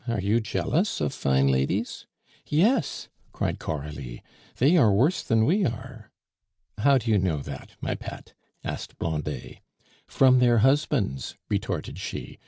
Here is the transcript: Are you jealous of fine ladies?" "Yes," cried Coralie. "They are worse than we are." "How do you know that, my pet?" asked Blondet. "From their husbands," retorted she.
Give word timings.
Are 0.07 0.19
you 0.19 0.39
jealous 0.39 0.99
of 0.99 1.13
fine 1.13 1.47
ladies?" 1.49 2.07
"Yes," 2.47 3.07
cried 3.33 3.59
Coralie. 3.59 4.23
"They 4.57 4.75
are 4.75 4.91
worse 4.91 5.21
than 5.21 5.45
we 5.45 5.63
are." 5.63 6.09
"How 6.79 6.97
do 6.97 7.11
you 7.11 7.19
know 7.19 7.37
that, 7.43 7.73
my 7.81 7.93
pet?" 7.93 8.33
asked 8.63 8.97
Blondet. 8.97 9.59
"From 10.07 10.39
their 10.39 10.57
husbands," 10.65 11.35
retorted 11.51 11.99
she. 11.99 12.39